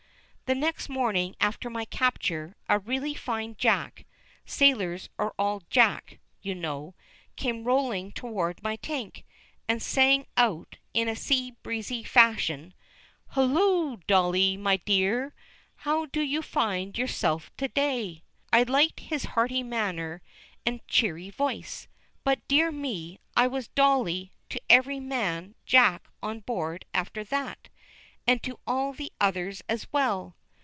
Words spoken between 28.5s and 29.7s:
all the others